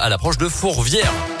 à 0.00 0.08
l'approche 0.08 0.38
de 0.38 0.48
Fourvière. 0.48 1.39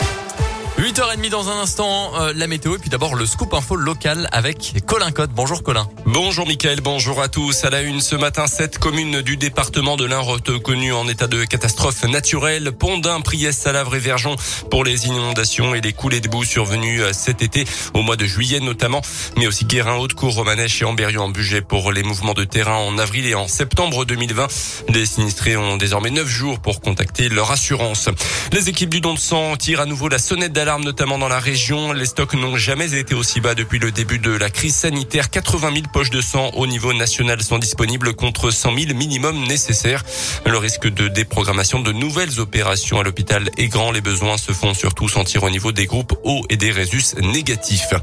8h30 0.78 1.28
dans 1.28 1.50
un 1.50 1.60
instant, 1.60 2.12
euh, 2.18 2.32
la 2.34 2.46
météo 2.46 2.76
et 2.76 2.78
puis 2.78 2.88
d'abord 2.88 3.14
le 3.14 3.26
scoop 3.26 3.52
info 3.52 3.76
local 3.76 4.28
avec 4.32 4.72
Colin 4.86 5.10
Cotte. 5.10 5.32
Bonjour 5.32 5.62
Colin. 5.62 5.86
Bonjour 6.06 6.46
Mickaël, 6.46 6.80
bonjour 6.80 7.20
à 7.20 7.28
tous. 7.28 7.64
À 7.64 7.70
la 7.70 7.82
une 7.82 8.00
ce 8.00 8.16
matin, 8.16 8.46
sept 8.46 8.78
communes 8.78 9.20
du 9.20 9.36
département 9.36 9.96
de 9.96 10.04
l'Ain 10.06 10.20
reconnues 10.20 10.92
en 10.92 11.06
état 11.08 11.26
de 11.26 11.44
catastrophe 11.44 12.04
naturelle. 12.04 12.72
Pondin, 12.72 13.20
Priès, 13.20 13.52
Salavre 13.52 13.96
et 13.96 13.98
Verjon 13.98 14.36
pour 14.70 14.84
les 14.84 15.06
inondations 15.06 15.74
et 15.74 15.80
les 15.80 15.92
coulées 15.92 16.20
de 16.20 16.28
boue 16.28 16.44
survenues 16.44 17.02
euh, 17.02 17.12
cet 17.12 17.42
été, 17.42 17.64
au 17.92 18.02
mois 18.02 18.16
de 18.16 18.24
juillet 18.24 18.60
notamment, 18.60 19.02
mais 19.36 19.46
aussi 19.46 19.66
Guérin, 19.66 19.96
Haute-Cour, 19.96 20.34
Romanèche 20.34 20.80
et 20.80 20.84
Amberieu 20.86 21.20
en 21.20 21.28
budget 21.28 21.60
pour 21.60 21.92
les 21.92 22.02
mouvements 22.02 22.34
de 22.34 22.44
terrain 22.44 22.76
en 22.76 22.96
avril 22.96 23.26
et 23.26 23.34
en 23.34 23.48
septembre 23.48 24.04
2020. 24.04 24.46
Les 24.88 25.04
sinistrés 25.04 25.56
ont 25.56 25.76
désormais 25.76 26.10
neuf 26.10 26.28
jours 26.28 26.60
pour 26.60 26.80
contacter 26.80 27.28
leur 27.28 27.50
assurance. 27.50 28.08
Les 28.52 28.68
équipes 28.68 28.90
du 28.90 29.00
don 29.00 29.14
de 29.14 29.18
sang 29.18 29.56
tirent 29.56 29.80
à 29.80 29.86
nouveau 29.86 30.08
la 30.08 30.18
sonnette 30.18 30.52
d'alarme 30.60 30.84
notamment 30.84 31.16
dans 31.16 31.28
la 31.28 31.38
région. 31.38 31.94
Les 31.94 32.04
stocks 32.04 32.34
n'ont 32.34 32.58
jamais 32.58 32.92
été 32.92 33.14
aussi 33.14 33.40
bas 33.40 33.54
depuis 33.54 33.78
le 33.78 33.92
début 33.92 34.18
de 34.18 34.30
la 34.30 34.50
crise 34.50 34.74
sanitaire. 34.74 35.30
80 35.30 35.72
000 35.72 35.86
poches 35.90 36.10
de 36.10 36.20
sang 36.20 36.50
au 36.54 36.66
niveau 36.66 36.92
national 36.92 37.40
sont 37.40 37.56
disponibles 37.56 38.12
contre 38.12 38.50
100 38.50 38.76
000 38.76 38.94
minimum 38.94 39.42
nécessaires. 39.46 40.04
Le 40.44 40.58
risque 40.58 40.86
de 40.86 41.08
déprogrammation 41.08 41.80
de 41.80 41.92
nouvelles 41.92 42.40
opérations 42.40 43.00
à 43.00 43.02
l'hôpital 43.02 43.48
est 43.56 43.68
grand. 43.68 43.90
Les 43.90 44.02
besoins 44.02 44.36
se 44.36 44.52
font 44.52 44.74
surtout 44.74 45.08
sentir 45.08 45.44
au 45.44 45.48
niveau 45.48 45.72
des 45.72 45.86
groupes 45.86 46.12
O 46.24 46.42
et 46.50 46.58
des 46.58 46.72
résus 46.72 47.04
négatifs. 47.22 47.94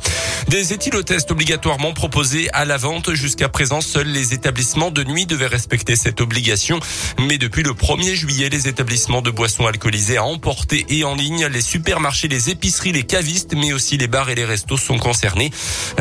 Des 0.47 0.73
éthylotests 0.73 1.29
obligatoirement 1.29 1.93
proposés 1.93 2.49
à 2.53 2.65
la 2.65 2.77
vente. 2.77 3.13
Jusqu'à 3.13 3.49
présent, 3.49 3.81
seuls 3.81 4.07
les 4.07 4.33
établissements 4.33 4.89
de 4.89 5.03
nuit 5.03 5.27
devaient 5.27 5.45
respecter 5.45 5.95
cette 5.95 6.21
obligation. 6.21 6.79
Mais 7.19 7.37
depuis 7.37 7.61
le 7.61 7.73
1er 7.73 8.15
juillet, 8.15 8.49
les 8.49 8.67
établissements 8.67 9.21
de 9.21 9.29
boissons 9.29 9.67
alcoolisées 9.67 10.17
à 10.17 10.23
emporter 10.23 10.87
et 10.89 11.03
en 11.03 11.13
ligne, 11.13 11.45
les 11.45 11.61
supermarchés, 11.61 12.27
les 12.27 12.46
épiceries, 12.49 12.91
les 12.91 13.03
cavistes, 13.03 13.53
mais 13.55 13.73
aussi 13.73 13.97
les 13.97 14.07
bars 14.07 14.29
et 14.29 14.35
les 14.35 14.45
restos 14.45 14.77
sont 14.77 14.97
concernés. 14.97 15.51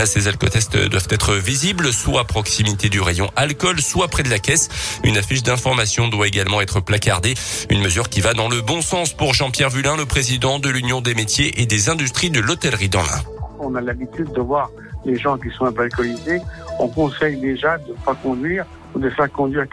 Ces 0.04 0.28
alcotests 0.28 0.76
doivent 0.76 1.08
être 1.10 1.34
visibles, 1.34 1.92
soit 1.92 2.20
à 2.20 2.24
proximité 2.24 2.88
du 2.88 3.00
rayon 3.00 3.30
alcool, 3.36 3.80
soit 3.80 4.08
près 4.08 4.22
de 4.22 4.30
la 4.30 4.38
caisse. 4.38 4.68
Une 5.04 5.16
affiche 5.16 5.42
d'information 5.42 6.08
doit 6.08 6.26
également 6.26 6.60
être 6.60 6.80
placardée. 6.80 7.34
Une 7.70 7.82
mesure 7.82 8.08
qui 8.08 8.20
va 8.20 8.34
dans 8.34 8.48
le 8.48 8.60
bon 8.60 8.82
sens 8.82 9.12
pour 9.12 9.34
Jean-Pierre 9.34 9.70
Vulin, 9.70 9.96
le 9.96 10.06
président 10.06 10.58
de 10.58 10.68
l'Union 10.68 11.00
des 11.00 11.14
métiers 11.14 11.60
et 11.60 11.66
des 11.66 11.88
industries 11.88 12.30
de 12.30 12.40
l'hôtellerie 12.40 12.88
dans 12.88 13.02
l'Ain. 13.02 13.22
On 13.58 13.74
a 13.74 13.80
l'habitude 13.80 14.32
de 14.32 14.40
voir 14.40 14.70
les 15.04 15.18
gens 15.18 15.38
qui 15.38 15.50
sont 15.56 15.64
un 15.64 15.72
peu 15.72 15.82
alcoolisés. 15.82 16.40
On 16.78 16.88
conseille 16.88 17.36
déjà 17.38 17.78
de 17.78 17.92
ne 17.92 17.96
pas 18.04 18.14
conduire 18.14 18.66
ou 18.94 18.98
de 18.98 19.08
faire 19.10 19.30
conduire 19.30 19.66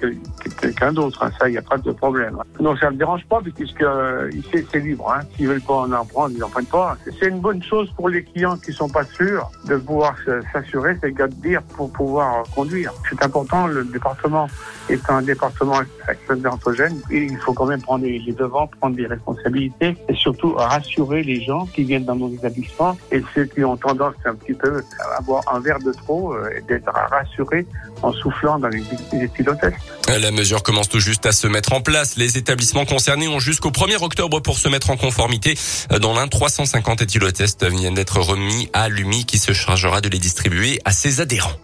quelqu'un 0.73 0.93
d'autre. 0.93 1.23
Hein. 1.23 1.31
Ça, 1.39 1.47
il 1.47 1.53
n'y 1.53 1.57
a 1.57 1.61
pas 1.61 1.77
de 1.77 1.91
problème. 1.91 2.37
Non, 2.59 2.75
ça 2.77 2.87
ne 2.87 2.91
me 2.91 2.97
dérange 2.97 3.25
pas 3.25 3.41
puisque 3.41 3.81
euh, 3.81 4.29
c'est 4.51 4.79
libre. 4.79 5.13
Hein. 5.15 5.21
S'ils 5.35 5.47
veulent 5.47 5.61
pas 5.61 5.81
en 5.81 6.05
prendre, 6.05 6.31
ils 6.33 6.39
n'en 6.39 6.49
prennent 6.49 6.65
pas. 6.65 6.97
C'est 7.19 7.27
une 7.27 7.39
bonne 7.39 7.63
chose 7.63 7.91
pour 7.95 8.09
les 8.09 8.23
clients 8.23 8.57
qui 8.57 8.73
sont 8.73 8.89
pas 8.89 9.03
sûrs 9.05 9.49
de 9.65 9.77
pouvoir 9.77 10.15
s'assurer, 10.51 10.97
c'est 11.01 11.15
de 11.15 11.27
dire 11.27 11.61
pour 11.75 11.91
pouvoir 11.91 12.43
conduire. 12.55 12.93
C'est 13.09 13.23
important. 13.23 13.67
Le 13.67 13.83
département 13.85 14.47
est 14.89 15.09
un 15.09 15.21
département 15.21 15.79
et 17.09 17.23
il 17.23 17.37
faut 17.37 17.53
quand 17.53 17.65
même 17.65 17.81
prendre 17.81 18.05
les 18.05 18.19
devants, 18.33 18.67
prendre 18.79 18.95
des 18.95 19.07
responsabilités 19.07 19.95
et 20.09 20.13
surtout 20.13 20.53
rassurer 20.53 21.23
les 21.23 21.41
gens 21.41 21.65
qui 21.67 21.83
viennent 21.83 22.05
dans 22.05 22.15
nos 22.15 22.29
établissements 22.29 22.97
et 23.11 23.23
ceux 23.33 23.45
qui 23.45 23.63
ont 23.63 23.77
tendance 23.77 24.15
un 24.25 24.35
petit 24.35 24.53
peu 24.53 24.81
à 24.99 25.17
avoir 25.19 25.43
un 25.53 25.59
verre 25.59 25.79
de 25.79 25.91
trop 25.91 26.33
euh, 26.33 26.49
et 26.57 26.61
d'être 26.61 26.91
rassurés 26.91 27.65
en 28.01 28.11
soufflant 28.11 28.59
dans 28.59 28.67
les 28.67 28.81
la 30.19 30.31
mesure 30.31 30.62
commence 30.63 30.89
tout 30.89 30.99
juste 30.99 31.25
à 31.27 31.31
se 31.31 31.45
mettre 31.47 31.73
en 31.73 31.81
place. 31.81 32.15
Les 32.15 32.37
établissements 32.37 32.85
concernés 32.85 33.27
ont 33.27 33.39
jusqu'au 33.39 33.69
1er 33.69 34.01
octobre 34.01 34.39
pour 34.39 34.57
se 34.57 34.67
mettre 34.69 34.89
en 34.89 34.97
conformité. 34.97 35.55
Dans 36.01 36.13
l'un, 36.13 36.27
350 36.27 37.03
éthylotests 37.03 37.65
viennent 37.65 37.93
d'être 37.93 38.19
remis 38.19 38.69
à 38.73 38.89
l'UMI 38.89 39.25
qui 39.25 39.37
se 39.37 39.53
chargera 39.53 40.01
de 40.01 40.09
les 40.09 40.19
distribuer 40.19 40.79
à 40.85 40.91
ses 40.91 41.21
adhérents. 41.21 41.62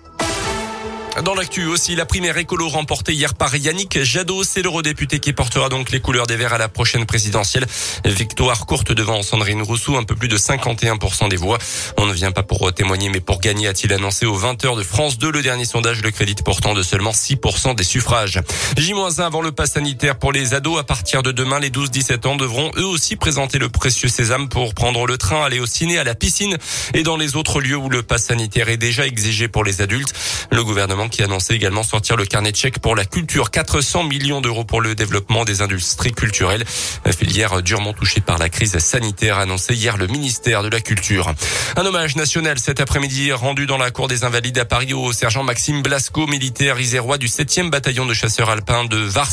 Dans 1.24 1.36
l'actu 1.36 1.66
aussi, 1.66 1.96
la 1.96 2.06
primaire 2.06 2.38
écolo 2.38 2.70
remportée 2.70 3.12
hier 3.12 3.34
par 3.34 3.54
Yannick 3.54 4.04
Jadot. 4.04 4.46
C'est 4.46 4.62
l'eurodéputé 4.62 5.20
qui 5.20 5.34
portera 5.34 5.68
donc 5.68 5.92
les 5.92 6.00
couleurs 6.00 6.28
des 6.28 6.38
Verts 6.38 6.54
à 6.54 6.58
la 6.58 6.70
prochaine 6.70 7.06
présidentielle. 7.06 7.66
Victoire 8.06 8.66
courte 8.66 8.94
devant 8.94 9.22
Sandrine 9.22 9.62
Rousseau, 9.62 9.98
un 9.98 10.04
peu 10.04 10.16
plus 10.16 10.30
de 10.30 10.38
51% 10.38 11.28
des 11.28 11.36
voix. 11.36 11.58
On 11.98 12.06
ne 12.06 12.14
vient 12.14 12.32
pas 12.32 12.44
pour 12.44 12.72
témoigner, 12.74 13.10
mais 13.10 13.20
pour 13.20 13.42
gagner, 13.42 13.68
a-t-il 13.68 13.92
annoncé 13.92 14.26
aux 14.26 14.40
20h 14.40 14.78
de 14.78 14.84
France 14.84 15.18
2. 15.18 15.30
Le 15.30 15.42
dernier 15.42 15.66
sondage 15.66 16.02
le 16.02 16.12
crédite 16.12 16.44
portant 16.44 16.74
de 16.74 16.84
seulement 16.84 17.12
6% 17.12 17.76
des 17.76 17.84
suffrages. 17.84 18.40
J-1 18.78 19.22
avant 19.22 19.42
le 19.42 19.52
pass 19.52 19.74
sanitaire 19.74 20.18
pour 20.18 20.32
les 20.32 20.54
ados. 20.54 20.80
À 20.80 20.84
partir 20.84 21.22
de 21.22 21.34
demain, 21.34 21.60
les 21.60 21.70
12-17 21.70 22.28
ans 22.28 22.36
devront 22.38 22.72
eux 22.78 22.86
aussi 22.86 23.18
présenter 23.18 23.60
le 23.60 23.68
précieux 23.68 24.10
sésame 24.10 24.48
pour 24.48 24.74
prendre 24.74 25.06
le 25.06 25.18
train, 25.18 25.44
aller 25.44 25.60
au 25.60 25.66
ciné, 25.66 25.98
à 25.98 26.06
la 26.06 26.16
piscine 26.16 26.58
et 26.94 27.04
dans 27.04 27.18
les 27.18 27.36
autres 27.36 27.60
lieux 27.60 27.78
où 27.78 27.90
le 27.90 28.04
pass 28.04 28.26
sanitaire 28.26 28.70
est 28.70 28.78
déjà 28.78 29.06
exigé 29.06 29.50
pour 29.50 29.66
les 29.66 29.82
adultes. 29.82 30.14
Le 30.52 30.64
gouvernement 30.64 31.09
qui 31.10 31.24
annonçait 31.24 31.56
également 31.56 31.84
sortir 31.84 32.16
le 32.16 32.26
carnet 32.26 32.52
de 32.52 32.58
chèques 32.58 32.80
pour 32.80 32.96
la 32.96 33.06
culture. 33.06 33.52
400 33.52 34.04
millions 34.04 34.42
d'euros 34.42 34.64
pour 34.64 34.82
le 34.82 34.96
développement 34.96 35.46
des 35.46 35.62
industries 35.62 36.14
culturelles. 36.14 36.64
Filière 37.12 37.62
durement 37.62 37.94
touchée 37.94 38.22
par 38.22 38.38
la 38.38 38.50
crise 38.50 38.78
sanitaire, 38.78 39.40
annoncé 39.40 39.74
hier 39.74 39.98
le 39.98 40.08
ministère 40.08 40.64
de 40.64 40.70
la 40.70 40.80
Culture. 40.80 41.34
Un 41.76 41.86
hommage 41.86 42.16
national 42.16 42.60
cet 42.60 42.80
après-midi 42.80 43.32
rendu 43.32 43.66
dans 43.66 43.78
la 43.78 43.92
cour 43.92 44.08
des 44.08 44.24
Invalides 44.24 44.58
à 44.58 44.66
Paris 44.66 44.94
au 44.94 45.12
sergent 45.12 45.44
Maxime 45.44 45.82
Blasco, 45.82 46.28
militaire 46.28 46.80
isérois 46.80 47.18
du 47.18 47.28
7e 47.28 47.70
bataillon 47.70 48.06
de 48.06 48.14
chasseurs 48.14 48.50
alpins 48.50 48.86
de 48.86 48.98
Vars, 48.98 49.30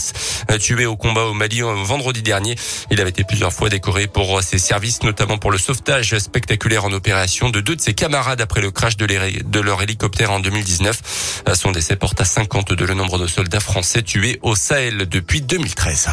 tué 0.60 0.86
au 0.86 0.97
combat 0.97 1.25
au 1.25 1.34
Mali 1.34 1.60
vendredi 1.60 2.22
dernier. 2.22 2.56
Il 2.91 3.00
avait 3.00 3.10
été 3.10 3.25
plusieurs 3.25 3.53
fois 3.53 3.69
décoré 3.69 4.06
pour 4.06 4.42
ses 4.42 4.59
services, 4.59 5.03
notamment 5.03 5.38
pour 5.38 5.50
le 5.50 5.59
sauvetage 5.59 6.19
spectaculaire 6.19 6.84
en 6.84 6.92
opération 6.92 7.50
de 7.50 7.60
deux 7.60 7.76
de 7.76 7.81
ses 7.81 7.94
camarades 7.94 8.41
après 8.41 8.60
le 8.60 8.70
crash 8.70 8.97
de, 8.97 9.60
leur 9.60 9.82
hélicoptère 9.82 10.31
en 10.31 10.41
2019. 10.41 11.25
Son 11.55 11.73
décès 11.73 11.97
porte 11.97 12.21
à 12.21 12.25
52 12.25 12.87
le 12.87 12.95
nombre 12.95 13.19
de 13.19 13.27
soldats 13.27 13.61
français 13.61 14.03
tués 14.03 14.39
au 14.43 14.55
Sahel 14.55 15.09
depuis 15.09 15.41
2013. 15.41 16.09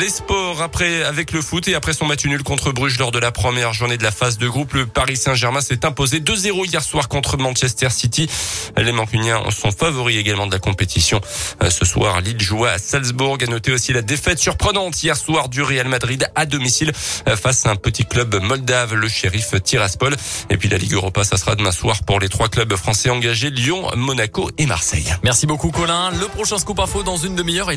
Les 0.00 0.08
sports 0.08 0.43
après 0.62 1.02
avec 1.02 1.32
le 1.32 1.40
foot 1.40 1.68
et 1.68 1.74
après 1.74 1.92
son 1.92 2.06
match 2.06 2.24
nul 2.24 2.42
contre 2.42 2.72
Bruges 2.72 2.98
lors 2.98 3.10
de 3.10 3.18
la 3.18 3.32
première 3.32 3.72
journée 3.72 3.96
de 3.96 4.02
la 4.02 4.10
phase 4.10 4.38
de 4.38 4.48
groupe, 4.48 4.74
le 4.74 4.86
Paris 4.86 5.16
Saint-Germain 5.16 5.60
s'est 5.60 5.84
imposé 5.84 6.20
2-0 6.20 6.66
hier 6.66 6.82
soir 6.82 7.08
contre 7.08 7.36
Manchester 7.36 7.90
City. 7.90 8.28
Les 8.76 8.92
Mancuniens 8.92 9.42
sont 9.50 9.70
favoris 9.70 10.16
également 10.16 10.46
de 10.46 10.52
la 10.52 10.58
compétition. 10.58 11.20
Euh, 11.62 11.70
ce 11.70 11.84
soir, 11.84 12.20
Lille 12.20 12.40
joue 12.40 12.64
à 12.64 12.78
Salzbourg. 12.78 13.38
A 13.42 13.46
noté 13.46 13.72
aussi 13.72 13.92
la 13.92 14.02
défaite 14.02 14.38
surprenante 14.38 15.02
hier 15.02 15.16
soir 15.16 15.48
du 15.48 15.62
Real 15.62 15.88
Madrid 15.88 16.26
à 16.34 16.46
domicile 16.46 16.92
euh, 17.28 17.36
face 17.36 17.66
à 17.66 17.70
un 17.70 17.76
petit 17.76 18.04
club 18.04 18.34
moldave, 18.42 18.94
le 18.94 19.08
shérif 19.08 19.54
Tiraspol. 19.62 20.16
Et 20.50 20.56
puis 20.56 20.68
la 20.68 20.78
Ligue 20.78 20.94
Europa, 20.94 21.24
ça 21.24 21.36
sera 21.36 21.54
demain 21.54 21.72
soir 21.72 22.04
pour 22.04 22.20
les 22.20 22.28
trois 22.28 22.48
clubs 22.48 22.74
français 22.76 23.10
engagés, 23.10 23.50
Lyon, 23.50 23.90
Monaco 23.96 24.50
et 24.58 24.66
Marseille. 24.66 25.14
Merci 25.22 25.46
beaucoup 25.46 25.70
Colin. 25.70 26.10
Le 26.10 26.26
prochain 26.28 26.58
scoop 26.58 26.78
info 26.80 27.02
dans 27.02 27.16
une 27.16 27.34
demi-heure. 27.34 27.70